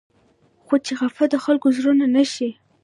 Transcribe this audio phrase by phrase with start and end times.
[0.65, 2.49] خو چې خفه د خلقو زړونه نه شي